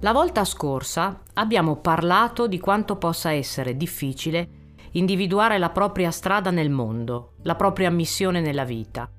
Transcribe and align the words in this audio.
La 0.00 0.12
volta 0.12 0.44
scorsa 0.44 1.22
abbiamo 1.34 1.76
parlato 1.76 2.46
di 2.46 2.60
quanto 2.60 2.96
possa 2.96 3.32
essere 3.32 3.76
difficile 3.76 4.48
individuare 4.92 5.58
la 5.58 5.70
propria 5.70 6.10
strada 6.10 6.50
nel 6.50 6.70
mondo, 6.70 7.34
la 7.42 7.56
propria 7.56 7.90
missione 7.90 8.40
nella 8.40 8.64
vita. 8.64 9.10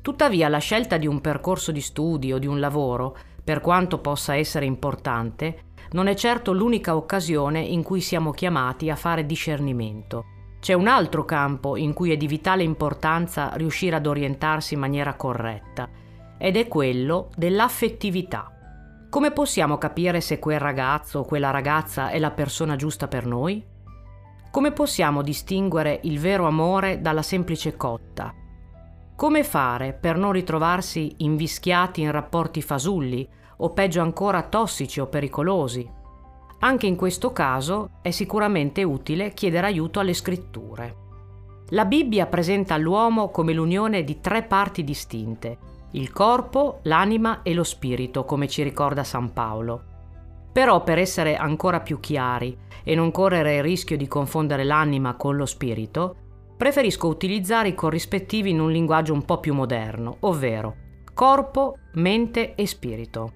Tuttavia 0.00 0.48
la 0.48 0.58
scelta 0.58 0.96
di 0.96 1.06
un 1.06 1.20
percorso 1.20 1.72
di 1.72 1.80
studi 1.80 2.32
o 2.32 2.38
di 2.38 2.46
un 2.46 2.60
lavoro, 2.60 3.16
per 3.44 3.60
quanto 3.60 3.98
possa 3.98 4.36
essere 4.36 4.64
importante, 4.64 5.70
non 5.90 6.06
è 6.06 6.14
certo 6.14 6.52
l'unica 6.52 6.96
occasione 6.96 7.60
in 7.60 7.82
cui 7.82 8.00
siamo 8.00 8.30
chiamati 8.30 8.90
a 8.90 8.96
fare 8.96 9.26
discernimento. 9.26 10.24
C'è 10.60 10.72
un 10.72 10.86
altro 10.86 11.24
campo 11.24 11.76
in 11.76 11.92
cui 11.92 12.12
è 12.12 12.16
di 12.16 12.26
vitale 12.26 12.62
importanza 12.62 13.50
riuscire 13.54 13.96
ad 13.96 14.06
orientarsi 14.06 14.74
in 14.74 14.80
maniera 14.80 15.14
corretta, 15.14 15.88
ed 16.44 16.56
è 16.56 16.66
quello 16.66 17.30
dell'affettività. 17.36 18.50
Come 19.08 19.30
possiamo 19.30 19.78
capire 19.78 20.20
se 20.20 20.40
quel 20.40 20.58
ragazzo 20.58 21.20
o 21.20 21.24
quella 21.24 21.50
ragazza 21.50 22.08
è 22.10 22.18
la 22.18 22.32
persona 22.32 22.74
giusta 22.74 23.06
per 23.06 23.26
noi? 23.26 23.64
Come 24.50 24.72
possiamo 24.72 25.22
distinguere 25.22 26.00
il 26.02 26.18
vero 26.18 26.48
amore 26.48 27.00
dalla 27.00 27.22
semplice 27.22 27.76
cotta? 27.76 28.34
Come 29.14 29.44
fare 29.44 29.92
per 29.92 30.16
non 30.16 30.32
ritrovarsi 30.32 31.14
invischiati 31.18 32.00
in 32.00 32.10
rapporti 32.10 32.60
fasulli 32.60 33.28
o 33.58 33.70
peggio 33.70 34.00
ancora 34.00 34.42
tossici 34.42 34.98
o 34.98 35.06
pericolosi? 35.06 35.88
Anche 36.58 36.86
in 36.88 36.96
questo 36.96 37.32
caso 37.32 37.90
è 38.02 38.10
sicuramente 38.10 38.82
utile 38.82 39.32
chiedere 39.32 39.68
aiuto 39.68 40.00
alle 40.00 40.12
scritture. 40.12 40.96
La 41.68 41.84
Bibbia 41.84 42.26
presenta 42.26 42.76
l'uomo 42.78 43.30
come 43.30 43.52
l'unione 43.52 44.02
di 44.02 44.20
tre 44.20 44.42
parti 44.42 44.82
distinte, 44.82 45.70
il 45.92 46.12
corpo, 46.12 46.80
l'anima 46.82 47.42
e 47.42 47.54
lo 47.54 47.64
spirito, 47.64 48.24
come 48.24 48.48
ci 48.48 48.62
ricorda 48.62 49.04
San 49.04 49.32
Paolo. 49.32 49.84
Però 50.52 50.82
per 50.82 50.98
essere 50.98 51.36
ancora 51.36 51.80
più 51.80 52.00
chiari 52.00 52.56
e 52.82 52.94
non 52.94 53.10
correre 53.10 53.56
il 53.56 53.62
rischio 53.62 53.96
di 53.96 54.08
confondere 54.08 54.64
l'anima 54.64 55.14
con 55.16 55.36
lo 55.36 55.46
spirito, 55.46 56.16
preferisco 56.56 57.08
utilizzare 57.08 57.68
i 57.68 57.74
corrispettivi 57.74 58.50
in 58.50 58.60
un 58.60 58.70
linguaggio 58.70 59.12
un 59.12 59.24
po' 59.24 59.38
più 59.38 59.54
moderno, 59.54 60.16
ovvero 60.20 60.76
corpo, 61.14 61.78
mente 61.94 62.54
e 62.54 62.66
spirito. 62.66 63.32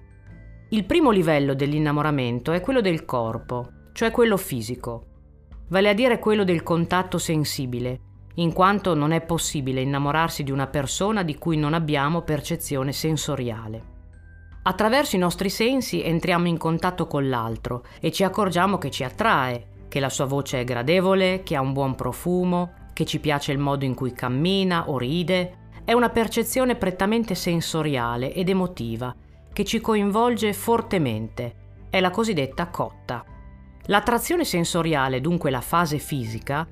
Il 0.69 0.85
primo 0.85 1.11
livello 1.11 1.53
dell'innamoramento 1.53 2.51
è 2.51 2.59
quello 2.59 2.81
del 2.81 3.05
corpo, 3.05 3.69
cioè 3.93 4.11
quello 4.11 4.35
fisico, 4.35 5.05
vale 5.69 5.89
a 5.89 5.93
dire 5.93 6.19
quello 6.19 6.43
del 6.43 6.63
contatto 6.63 7.17
sensibile, 7.17 8.01
in 8.39 8.53
quanto 8.53 8.93
non 8.93 9.11
è 9.11 9.21
possibile 9.21 9.81
innamorarsi 9.81 10.43
di 10.43 10.51
una 10.51 10.67
persona 10.67 11.23
di 11.23 11.37
cui 11.37 11.57
non 11.57 11.73
abbiamo 11.73 12.21
percezione 12.21 12.91
sensoriale. 12.91 13.95
Attraverso 14.63 15.15
i 15.15 15.19
nostri 15.19 15.49
sensi 15.49 16.03
entriamo 16.03 16.47
in 16.47 16.57
contatto 16.57 17.07
con 17.07 17.29
l'altro 17.29 17.85
e 17.99 18.11
ci 18.11 18.23
accorgiamo 18.23 18.77
che 18.77 18.91
ci 18.91 19.03
attrae, 19.03 19.85
che 19.87 19.99
la 19.99 20.09
sua 20.09 20.25
voce 20.25 20.59
è 20.59 20.63
gradevole, 20.63 21.41
che 21.43 21.55
ha 21.55 21.61
un 21.61 21.73
buon 21.73 21.95
profumo, 21.95 22.73
che 22.93 23.05
ci 23.05 23.19
piace 23.19 23.53
il 23.53 23.59
modo 23.59 23.85
in 23.85 23.95
cui 23.95 24.11
cammina 24.11 24.89
o 24.89 24.97
ride. 24.97 25.69
È 25.83 25.93
una 25.93 26.09
percezione 26.09 26.75
prettamente 26.75 27.33
sensoriale 27.33 28.33
ed 28.33 28.49
emotiva 28.49 29.15
che 29.51 29.63
ci 29.63 29.79
coinvolge 29.79 30.53
fortemente. 30.53 31.55
È 31.89 31.99
la 31.99 32.11
cosiddetta 32.11 32.67
cotta. 32.67 33.23
L'attrazione 33.85 34.43
sensoriale, 34.43 35.21
dunque 35.21 35.49
la 35.49 35.61
fase 35.61 35.97
fisica, 35.97 36.67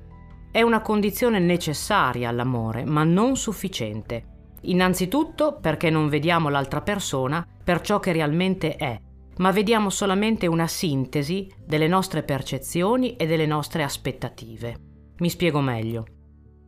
è 0.50 0.62
una 0.62 0.80
condizione 0.80 1.38
necessaria 1.38 2.28
all'amore, 2.28 2.84
ma 2.84 3.04
non 3.04 3.36
sufficiente. 3.36 4.34
Innanzitutto 4.62 5.58
perché 5.60 5.90
non 5.90 6.08
vediamo 6.08 6.48
l'altra 6.48 6.80
persona 6.80 7.46
per 7.62 7.80
ciò 7.80 8.00
che 8.00 8.12
realmente 8.12 8.76
è, 8.76 8.98
ma 9.38 9.50
vediamo 9.50 9.90
solamente 9.90 10.46
una 10.46 10.66
sintesi 10.66 11.50
delle 11.64 11.88
nostre 11.88 12.22
percezioni 12.22 13.16
e 13.16 13.26
delle 13.26 13.46
nostre 13.46 13.82
aspettative. 13.82 14.78
Mi 15.18 15.28
spiego 15.28 15.60
meglio. 15.60 16.06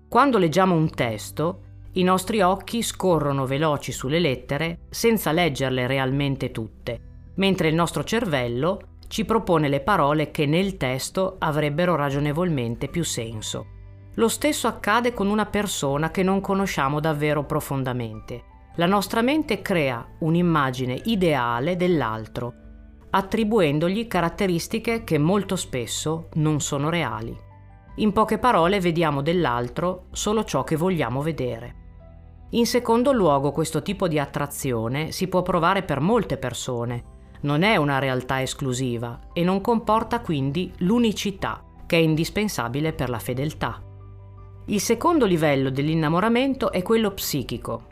Quando 0.08 0.38
leggiamo 0.38 0.74
un 0.74 0.90
testo, 0.90 1.62
i 1.92 2.02
nostri 2.02 2.40
occhi 2.40 2.82
scorrono 2.82 3.46
veloci 3.46 3.92
sulle 3.92 4.18
lettere 4.18 4.80
senza 4.90 5.32
leggerle 5.32 5.86
realmente 5.86 6.50
tutte, 6.50 7.00
mentre 7.36 7.68
il 7.68 7.74
nostro 7.74 8.04
cervello 8.04 8.97
ci 9.08 9.24
propone 9.24 9.68
le 9.68 9.80
parole 9.80 10.30
che 10.30 10.46
nel 10.46 10.76
testo 10.76 11.36
avrebbero 11.38 11.96
ragionevolmente 11.96 12.88
più 12.88 13.02
senso. 13.02 13.66
Lo 14.14 14.28
stesso 14.28 14.68
accade 14.68 15.14
con 15.14 15.28
una 15.28 15.46
persona 15.46 16.10
che 16.10 16.22
non 16.22 16.40
conosciamo 16.40 17.00
davvero 17.00 17.44
profondamente. 17.44 18.44
La 18.76 18.86
nostra 18.86 19.22
mente 19.22 19.62
crea 19.62 20.06
un'immagine 20.20 21.00
ideale 21.04 21.76
dell'altro, 21.76 22.52
attribuendogli 23.10 24.06
caratteristiche 24.06 25.02
che 25.04 25.18
molto 25.18 25.56
spesso 25.56 26.28
non 26.34 26.60
sono 26.60 26.90
reali. 26.90 27.36
In 27.96 28.12
poche 28.12 28.38
parole 28.38 28.78
vediamo 28.78 29.22
dell'altro 29.22 30.06
solo 30.12 30.44
ciò 30.44 30.62
che 30.62 30.76
vogliamo 30.76 31.22
vedere. 31.22 31.74
In 32.50 32.66
secondo 32.66 33.12
luogo 33.12 33.50
questo 33.50 33.82
tipo 33.82 34.06
di 34.06 34.18
attrazione 34.18 35.10
si 35.10 35.28
può 35.28 35.42
provare 35.42 35.82
per 35.82 36.00
molte 36.00 36.36
persone, 36.36 37.16
non 37.40 37.62
è 37.62 37.76
una 37.76 37.98
realtà 37.98 38.42
esclusiva 38.42 39.20
e 39.32 39.42
non 39.42 39.60
comporta 39.60 40.20
quindi 40.20 40.72
l'unicità 40.78 41.62
che 41.86 41.96
è 41.96 42.00
indispensabile 42.00 42.92
per 42.92 43.08
la 43.08 43.18
fedeltà. 43.18 43.82
Il 44.66 44.80
secondo 44.80 45.24
livello 45.24 45.70
dell'innamoramento 45.70 46.70
è 46.70 46.82
quello 46.82 47.12
psichico. 47.12 47.86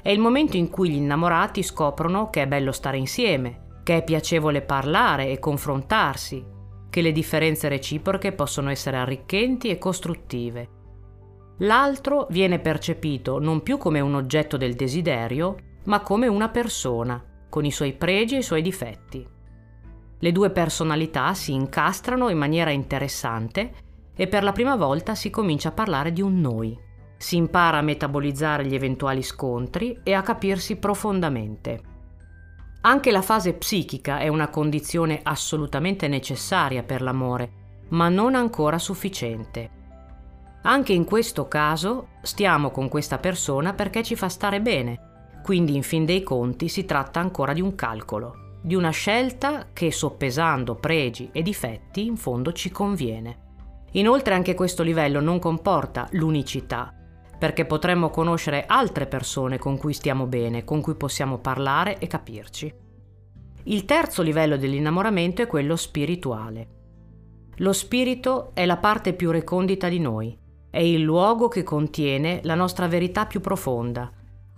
È 0.00 0.10
il 0.10 0.20
momento 0.20 0.56
in 0.56 0.70
cui 0.70 0.90
gli 0.90 0.96
innamorati 0.96 1.62
scoprono 1.62 2.30
che 2.30 2.42
è 2.42 2.46
bello 2.46 2.70
stare 2.70 2.98
insieme, 2.98 3.80
che 3.82 3.96
è 3.96 4.04
piacevole 4.04 4.62
parlare 4.62 5.30
e 5.30 5.40
confrontarsi, 5.40 6.44
che 6.88 7.00
le 7.00 7.10
differenze 7.10 7.68
reciproche 7.68 8.30
possono 8.30 8.70
essere 8.70 8.98
arricchenti 8.98 9.68
e 9.68 9.78
costruttive. 9.78 10.68
L'altro 11.58 12.28
viene 12.30 12.60
percepito 12.60 13.40
non 13.40 13.62
più 13.62 13.76
come 13.76 13.98
un 13.98 14.14
oggetto 14.14 14.56
del 14.56 14.74
desiderio, 14.74 15.56
ma 15.86 16.00
come 16.00 16.28
una 16.28 16.48
persona, 16.48 17.20
con 17.54 17.64
i 17.64 17.70
suoi 17.70 17.92
pregi 17.92 18.34
e 18.34 18.38
i 18.38 18.42
suoi 18.42 18.62
difetti. 18.62 19.24
Le 20.18 20.32
due 20.32 20.50
personalità 20.50 21.34
si 21.34 21.52
incastrano 21.52 22.28
in 22.28 22.36
maniera 22.36 22.70
interessante 22.70 23.74
e 24.12 24.26
per 24.26 24.42
la 24.42 24.50
prima 24.50 24.74
volta 24.74 25.14
si 25.14 25.30
comincia 25.30 25.68
a 25.68 25.72
parlare 25.72 26.12
di 26.12 26.20
un 26.20 26.40
noi. 26.40 26.76
Si 27.16 27.36
impara 27.36 27.78
a 27.78 27.82
metabolizzare 27.82 28.66
gli 28.66 28.74
eventuali 28.74 29.22
scontri 29.22 30.00
e 30.02 30.14
a 30.14 30.22
capirsi 30.22 30.78
profondamente. 30.78 31.80
Anche 32.80 33.12
la 33.12 33.22
fase 33.22 33.52
psichica 33.52 34.18
è 34.18 34.26
una 34.26 34.48
condizione 34.48 35.20
assolutamente 35.22 36.08
necessaria 36.08 36.82
per 36.82 37.02
l'amore, 37.02 37.52
ma 37.90 38.08
non 38.08 38.34
ancora 38.34 38.80
sufficiente. 38.80 39.70
Anche 40.62 40.92
in 40.92 41.04
questo 41.04 41.46
caso 41.46 42.08
stiamo 42.22 42.72
con 42.72 42.88
questa 42.88 43.18
persona 43.18 43.74
perché 43.74 44.02
ci 44.02 44.16
fa 44.16 44.28
stare 44.28 44.60
bene, 44.60 45.13
quindi 45.44 45.76
in 45.76 45.82
fin 45.82 46.06
dei 46.06 46.22
conti 46.22 46.68
si 46.68 46.86
tratta 46.86 47.20
ancora 47.20 47.52
di 47.52 47.60
un 47.60 47.74
calcolo, 47.74 48.56
di 48.62 48.74
una 48.74 48.88
scelta 48.88 49.66
che 49.74 49.92
soppesando 49.92 50.74
pregi 50.74 51.28
e 51.32 51.42
difetti 51.42 52.06
in 52.06 52.16
fondo 52.16 52.50
ci 52.54 52.70
conviene. 52.70 53.42
Inoltre 53.92 54.32
anche 54.32 54.54
questo 54.54 54.82
livello 54.82 55.20
non 55.20 55.38
comporta 55.38 56.08
l'unicità, 56.12 56.94
perché 57.38 57.66
potremmo 57.66 58.08
conoscere 58.08 58.64
altre 58.66 59.06
persone 59.06 59.58
con 59.58 59.76
cui 59.76 59.92
stiamo 59.92 60.24
bene, 60.24 60.64
con 60.64 60.80
cui 60.80 60.94
possiamo 60.94 61.36
parlare 61.36 61.98
e 61.98 62.06
capirci. 62.06 62.74
Il 63.64 63.84
terzo 63.84 64.22
livello 64.22 64.56
dell'innamoramento 64.56 65.42
è 65.42 65.46
quello 65.46 65.76
spirituale. 65.76 66.68
Lo 67.56 67.74
spirito 67.74 68.52
è 68.54 68.64
la 68.64 68.78
parte 68.78 69.12
più 69.12 69.30
recondita 69.30 69.90
di 69.90 70.00
noi, 70.00 70.34
è 70.70 70.80
il 70.80 71.02
luogo 71.02 71.48
che 71.48 71.62
contiene 71.62 72.40
la 72.44 72.54
nostra 72.54 72.88
verità 72.88 73.26
più 73.26 73.42
profonda, 73.42 74.10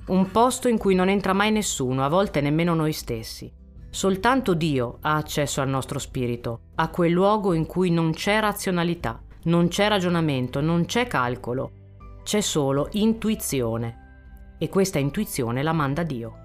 un 0.09 0.31
posto 0.31 0.69
in 0.69 0.79
cui 0.79 0.95
non 0.95 1.09
entra 1.09 1.33
mai 1.33 1.51
nessuno, 1.51 2.05
a 2.05 2.09
volte 2.09 2.41
nemmeno 2.41 2.75
noi 2.75 2.93
stessi. 2.93 3.53
Soltanto 3.91 4.55
Dio 4.55 4.99
ha 5.01 5.17
accesso 5.17 5.61
al 5.61 5.69
nostro 5.69 5.99
spirito, 5.99 6.61
a 6.77 6.91
quel 6.91 7.11
luogo 7.11 7.55
in 7.55 7.67
cui 7.67 7.91
non 7.91 8.13
c'è 8.13 8.39
razionalità, 8.41 9.21
non 9.45 9.69
c'è 9.69 9.89
ragionamento, 9.89 10.61
non 10.61 10.85
c'è 10.85 11.07
calcolo, 11.07 11.73
c'è 12.23 12.41
solo 12.41 12.89
intuizione. 12.93 14.55
E 14.59 14.69
questa 14.69 14.99
intuizione 14.99 15.63
la 15.63 15.73
manda 15.73 16.03
Dio. 16.03 16.45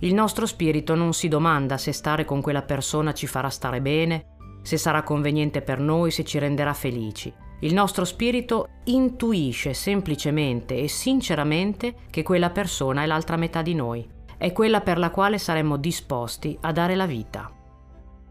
Il 0.00 0.14
nostro 0.14 0.46
spirito 0.46 0.94
non 0.94 1.12
si 1.12 1.28
domanda 1.28 1.76
se 1.76 1.92
stare 1.92 2.24
con 2.24 2.40
quella 2.40 2.62
persona 2.62 3.12
ci 3.12 3.26
farà 3.26 3.48
stare 3.48 3.80
bene, 3.80 4.36
se 4.62 4.76
sarà 4.76 5.02
conveniente 5.02 5.60
per 5.62 5.78
noi, 5.78 6.10
se 6.10 6.24
ci 6.24 6.38
renderà 6.38 6.72
felici. 6.72 7.32
Il 7.62 7.74
nostro 7.74 8.06
spirito 8.06 8.68
intuisce 8.84 9.74
semplicemente 9.74 10.78
e 10.78 10.88
sinceramente 10.88 11.94
che 12.10 12.22
quella 12.22 12.48
persona 12.48 13.02
è 13.02 13.06
l'altra 13.06 13.36
metà 13.36 13.60
di 13.60 13.74
noi, 13.74 14.08
è 14.38 14.52
quella 14.52 14.80
per 14.80 14.96
la 14.96 15.10
quale 15.10 15.36
saremmo 15.36 15.76
disposti 15.76 16.56
a 16.62 16.72
dare 16.72 16.94
la 16.94 17.04
vita. 17.04 17.52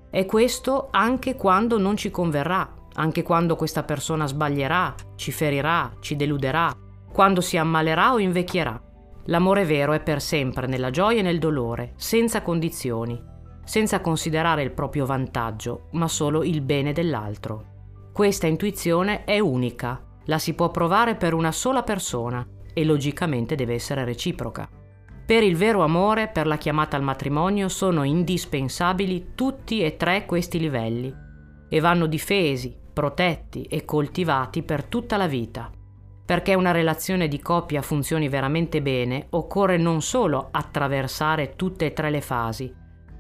E 0.09 0.25
questo 0.25 0.87
anche 0.89 1.35
quando 1.35 1.77
non 1.77 1.95
ci 1.95 2.09
converrà, 2.09 2.73
anche 2.95 3.21
quando 3.21 3.55
questa 3.55 3.83
persona 3.83 4.25
sbaglierà, 4.25 4.95
ci 5.15 5.31
ferirà, 5.31 5.93
ci 5.99 6.15
deluderà, 6.15 6.75
quando 7.13 7.41
si 7.41 7.55
ammalerà 7.55 8.13
o 8.13 8.19
invecchierà. 8.19 8.81
L'amore 9.25 9.63
vero 9.63 9.93
è 9.93 9.99
per 9.99 10.21
sempre 10.23 10.65
nella 10.65 10.89
gioia 10.89 11.19
e 11.19 11.21
nel 11.21 11.37
dolore, 11.37 11.93
senza 11.97 12.41
condizioni, 12.41 13.21
senza 13.63 14.01
considerare 14.01 14.63
il 14.63 14.71
proprio 14.71 15.05
vantaggio, 15.05 15.89
ma 15.91 16.07
solo 16.07 16.43
il 16.43 16.61
bene 16.61 16.93
dell'altro. 16.93 17.69
Questa 18.19 18.48
intuizione 18.48 19.24
è 19.24 19.39
unica, 19.39 20.04
la 20.25 20.39
si 20.39 20.54
può 20.54 20.69
provare 20.71 21.16
per 21.16 21.33
una 21.33 21.54
sola 21.54 21.83
persona 21.83 22.45
e 22.74 22.83
logicamente 22.83 23.56
deve 23.56 23.75
essere 23.75 24.04
reciproca. 24.04 24.68
Per 25.25 25.42
il 25.42 25.56
vero 25.56 25.83
amore, 25.83 26.27
per 26.27 26.45
la 26.45 26.57
chiamata 26.57 26.98
al 26.98 27.01
matrimonio, 27.01 27.69
sono 27.69 28.04
indispensabili 28.04 29.27
tutti 29.36 29.81
e 29.81 29.95
tre 29.95 30.25
questi 30.25 30.60
livelli 30.60 31.16
e 31.69 31.80
vanno 31.80 32.07
difesi, 32.07 32.75
protetti 32.92 33.62
e 33.62 33.86
coltivati 33.86 34.63
per 34.63 34.83
tutta 34.83 35.16
la 35.16 35.27
vita. 35.27 35.71
Perché 36.25 36.56
una 36.56 36.71
relazione 36.71 37.30
di 37.30 37.39
coppia 37.39 37.81
funzioni 37.81 38.27
veramente 38.27 38.81
bene, 38.81 39.27
occorre 39.30 39.77
non 39.77 40.01
solo 40.01 40.50
attraversare 40.51 41.56
tutte 41.56 41.86
e 41.86 41.94
tre 41.94 42.10
le 42.10 42.19
fasi. 42.19 42.69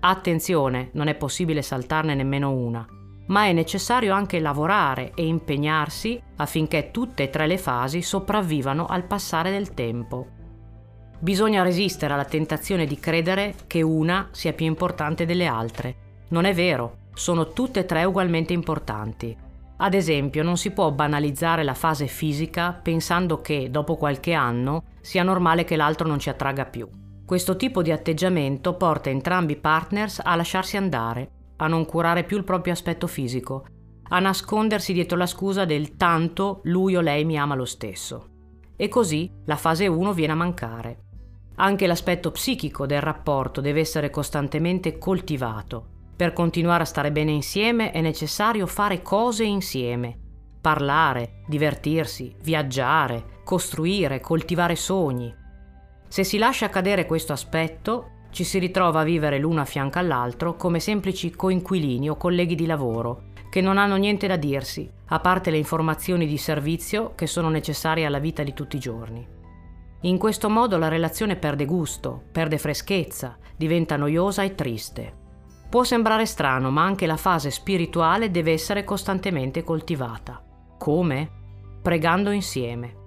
Attenzione, 0.01 0.89
non 0.91 1.07
è 1.07 1.15
possibile 1.15 1.61
saltarne 1.61 2.15
nemmeno 2.15 2.51
una, 2.51 2.85
ma 3.29 3.45
è 3.45 3.53
necessario 3.53 4.13
anche 4.13 4.39
lavorare 4.39 5.11
e 5.15 5.25
impegnarsi 5.25 6.21
affinché 6.37 6.91
tutte 6.91 7.23
e 7.23 7.29
tre 7.29 7.47
le 7.47 7.57
fasi 7.57 8.01
sopravvivano 8.01 8.85
al 8.85 9.05
passare 9.05 9.51
del 9.51 9.73
tempo. 9.73 10.27
Bisogna 11.19 11.63
resistere 11.63 12.13
alla 12.13 12.25
tentazione 12.25 12.85
di 12.85 12.97
credere 12.97 13.53
che 13.67 13.81
una 13.81 14.29
sia 14.31 14.53
più 14.53 14.65
importante 14.65 15.25
delle 15.25 15.45
altre. 15.45 15.95
Non 16.29 16.45
è 16.45 16.53
vero, 16.53 16.97
sono 17.13 17.51
tutte 17.51 17.81
e 17.81 17.85
tre 17.85 18.03
ugualmente 18.03 18.53
importanti. 18.53 19.35
Ad 19.81 19.93
esempio, 19.93 20.43
non 20.43 20.57
si 20.57 20.71
può 20.71 20.91
banalizzare 20.91 21.63
la 21.63 21.73
fase 21.73 22.07
fisica 22.07 22.73
pensando 22.73 23.41
che, 23.41 23.69
dopo 23.69 23.95
qualche 23.95 24.33
anno, 24.33 24.83
sia 25.01 25.23
normale 25.23 25.63
che 25.65 25.75
l'altro 25.75 26.07
non 26.07 26.19
ci 26.19 26.29
attragga 26.29 26.65
più. 26.65 26.87
Questo 27.25 27.55
tipo 27.55 27.81
di 27.81 27.91
atteggiamento 27.91 28.73
porta 28.73 29.09
entrambi 29.09 29.53
i 29.53 29.57
partners 29.57 30.19
a 30.23 30.35
lasciarsi 30.35 30.77
andare, 30.77 31.29
a 31.59 31.67
non 31.67 31.85
curare 31.85 32.25
più 32.25 32.35
il 32.35 32.43
proprio 32.43 32.73
aspetto 32.73 33.07
fisico, 33.07 33.65
a 34.09 34.19
nascondersi 34.19 34.91
dietro 34.91 35.17
la 35.17 35.25
scusa 35.25 35.63
del 35.63 35.95
tanto 35.95 36.59
lui 36.63 36.95
o 36.95 37.01
lei 37.01 37.23
mi 37.23 37.37
ama 37.37 37.55
lo 37.55 37.65
stesso. 37.65 38.27
E 38.75 38.89
così 38.89 39.31
la 39.45 39.55
fase 39.55 39.87
1 39.87 40.13
viene 40.13 40.33
a 40.33 40.35
mancare. 40.35 41.03
Anche 41.55 41.87
l'aspetto 41.87 42.31
psichico 42.31 42.85
del 42.85 43.01
rapporto 43.01 43.61
deve 43.61 43.81
essere 43.81 44.09
costantemente 44.09 44.97
coltivato, 44.97 45.97
per 46.19 46.33
continuare 46.33 46.83
a 46.83 46.85
stare 46.85 47.13
bene 47.13 47.31
insieme 47.31 47.91
è 47.91 48.01
necessario 48.01 48.67
fare 48.67 49.01
cose 49.01 49.45
insieme. 49.45 50.19
Parlare, 50.59 51.43
divertirsi, 51.47 52.35
viaggiare, 52.43 53.39
costruire, 53.45 54.19
coltivare 54.19 54.75
sogni. 54.75 55.33
Se 56.09 56.25
si 56.25 56.37
lascia 56.37 56.67
cadere 56.67 57.05
questo 57.05 57.31
aspetto, 57.31 58.18
ci 58.31 58.43
si 58.43 58.59
ritrova 58.59 59.01
a 59.01 59.03
vivere 59.03 59.39
l'uno 59.39 59.61
a 59.61 59.65
fianco 59.65 59.99
all'altro 59.99 60.55
come 60.55 60.79
semplici 60.79 61.31
coinquilini 61.31 62.09
o 62.09 62.15
colleghi 62.15 62.55
di 62.55 62.65
lavoro, 62.65 63.27
che 63.49 63.61
non 63.61 63.77
hanno 63.77 63.95
niente 63.95 64.27
da 64.27 64.35
dirsi, 64.35 64.89
a 65.07 65.19
parte 65.19 65.49
le 65.49 65.57
informazioni 65.57 66.27
di 66.27 66.37
servizio 66.37 67.13
che 67.15 67.27
sono 67.27 67.49
necessarie 67.49 68.05
alla 68.05 68.19
vita 68.19 68.43
di 68.43 68.53
tutti 68.53 68.75
i 68.75 68.79
giorni. 68.79 69.27
In 70.01 70.17
questo 70.17 70.49
modo 70.49 70.77
la 70.77 70.87
relazione 70.87 71.35
perde 71.35 71.65
gusto, 71.65 72.23
perde 72.31 72.57
freschezza, 72.57 73.37
diventa 73.57 73.97
noiosa 73.97 74.43
e 74.43 74.55
triste. 74.55 75.13
Può 75.69 75.83
sembrare 75.83 76.25
strano, 76.25 76.71
ma 76.71 76.83
anche 76.83 77.05
la 77.05 77.17
fase 77.17 77.51
spirituale 77.51 78.31
deve 78.31 78.53
essere 78.53 78.83
costantemente 78.83 79.63
coltivata. 79.63 80.41
Come? 80.77 81.29
Pregando 81.81 82.31
insieme. 82.31 82.98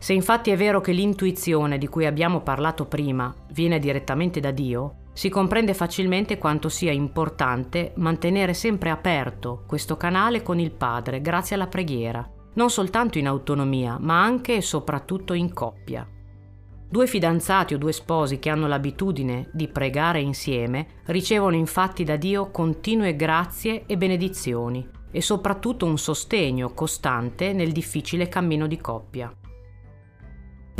Se 0.00 0.14
infatti 0.14 0.50
è 0.50 0.56
vero 0.56 0.80
che 0.80 0.92
l'intuizione 0.92 1.76
di 1.76 1.86
cui 1.86 2.06
abbiamo 2.06 2.40
parlato 2.40 2.86
prima 2.86 3.34
viene 3.52 3.78
direttamente 3.78 4.40
da 4.40 4.50
Dio, 4.50 4.94
si 5.12 5.28
comprende 5.28 5.74
facilmente 5.74 6.38
quanto 6.38 6.70
sia 6.70 6.90
importante 6.90 7.92
mantenere 7.96 8.54
sempre 8.54 8.88
aperto 8.88 9.64
questo 9.66 9.98
canale 9.98 10.42
con 10.42 10.58
il 10.58 10.70
Padre 10.70 11.20
grazie 11.20 11.54
alla 11.54 11.66
preghiera, 11.66 12.26
non 12.54 12.70
soltanto 12.70 13.18
in 13.18 13.26
autonomia, 13.26 13.98
ma 14.00 14.22
anche 14.22 14.56
e 14.56 14.62
soprattutto 14.62 15.34
in 15.34 15.52
coppia. 15.52 16.08
Due 16.88 17.06
fidanzati 17.06 17.74
o 17.74 17.78
due 17.78 17.92
sposi 17.92 18.38
che 18.38 18.48
hanno 18.48 18.66
l'abitudine 18.68 19.50
di 19.52 19.68
pregare 19.68 20.22
insieme 20.22 21.02
ricevono 21.08 21.56
infatti 21.56 22.04
da 22.04 22.16
Dio 22.16 22.50
continue 22.50 23.14
grazie 23.16 23.84
e 23.84 23.98
benedizioni 23.98 24.88
e 25.10 25.20
soprattutto 25.20 25.84
un 25.84 25.98
sostegno 25.98 26.72
costante 26.72 27.52
nel 27.52 27.72
difficile 27.72 28.28
cammino 28.28 28.66
di 28.66 28.78
coppia. 28.78 29.30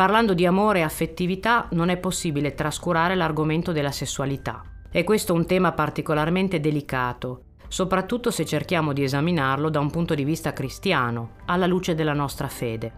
Parlando 0.00 0.32
di 0.32 0.47
amore 0.47 0.79
e 0.79 0.82
affettività 0.82 1.69
non 1.73 1.91
è 1.91 1.99
possibile 1.99 2.55
trascurare 2.55 3.14
l'argomento 3.14 3.70
della 3.70 3.91
sessualità. 3.91 4.62
E 4.91 5.05
questo 5.05 5.35
è 5.35 5.37
un 5.37 5.44
tema 5.44 5.73
particolarmente 5.73 6.58
delicato, 6.58 7.43
soprattutto 7.69 8.31
se 8.31 8.47
cerchiamo 8.47 8.94
di 8.94 9.02
esaminarlo 9.02 9.69
da 9.69 9.79
un 9.79 9.91
punto 9.91 10.14
di 10.14 10.25
vista 10.25 10.55
cristiano, 10.55 11.32
alla 11.44 11.67
luce 11.67 11.94
della 11.94 12.14
nostra 12.14 12.49
fede. 12.49 12.93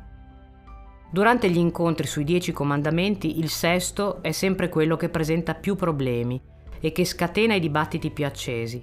Durante 1.11 1.51
gli 1.51 1.59
incontri 1.59 2.07
sui 2.07 2.23
dieci 2.23 2.53
comandamenti 2.53 3.41
il 3.41 3.49
sesto 3.49 4.23
è 4.23 4.31
sempre 4.31 4.69
quello 4.69 4.97
che 4.97 5.09
presenta 5.09 5.55
più 5.55 5.75
problemi 5.75 6.41
e 6.79 6.93
che 6.93 7.05
scatena 7.05 7.55
i 7.57 7.61
dibattiti 7.61 8.13
più 8.13 8.25
accesi. 8.27 8.81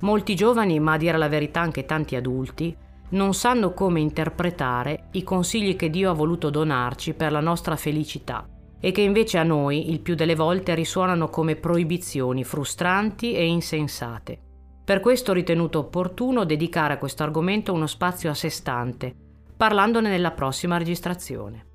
Molti 0.00 0.34
giovani, 0.34 0.78
ma 0.78 0.92
a 0.92 0.98
dire 0.98 1.16
la 1.16 1.28
verità 1.28 1.62
anche 1.62 1.86
tanti 1.86 2.16
adulti, 2.16 2.76
non 3.10 3.34
sanno 3.34 3.72
come 3.72 4.00
interpretare 4.00 5.08
i 5.12 5.22
consigli 5.22 5.76
che 5.76 5.90
Dio 5.90 6.10
ha 6.10 6.14
voluto 6.14 6.50
donarci 6.50 7.14
per 7.14 7.32
la 7.32 7.40
nostra 7.40 7.76
felicità 7.76 8.46
e 8.80 8.92
che 8.92 9.00
invece 9.00 9.38
a 9.38 9.42
noi 9.42 9.90
il 9.90 10.00
più 10.00 10.14
delle 10.14 10.34
volte 10.34 10.74
risuonano 10.74 11.28
come 11.28 11.56
proibizioni 11.56 12.44
frustranti 12.44 13.34
e 13.34 13.46
insensate. 13.46 14.38
Per 14.84 15.00
questo 15.00 15.30
ho 15.30 15.34
ritenuto 15.34 15.78
opportuno 15.80 16.44
dedicare 16.44 16.94
a 16.94 16.98
questo 16.98 17.22
argomento 17.22 17.72
uno 17.72 17.86
spazio 17.86 18.30
a 18.30 18.34
sé 18.34 18.48
stante 18.48 19.14
parlandone 19.60 20.08
nella 20.08 20.30
prossima 20.30 20.78
registrazione. 20.78 21.66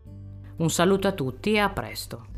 Un 0.58 0.72
saluto 0.72 1.08
a 1.08 1.12
tutti 1.12 1.54
e 1.54 1.60
a 1.60 1.70
presto. 1.70 2.35